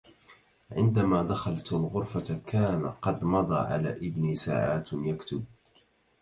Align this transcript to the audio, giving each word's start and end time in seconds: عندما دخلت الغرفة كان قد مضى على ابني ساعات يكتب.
عندما 0.71 1.23
دخلت 1.23 1.73
الغرفة 1.73 2.41
كان 2.47 2.89
قد 2.89 3.23
مضى 3.23 3.55
على 3.57 3.89
ابني 3.91 4.35
ساعات 4.35 4.89
يكتب. 4.93 5.45